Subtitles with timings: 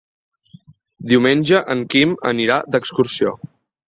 [1.11, 3.35] Diumenge en Quim anirà d'excursió.